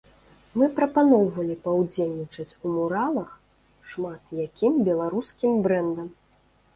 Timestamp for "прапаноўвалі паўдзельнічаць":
0.77-2.57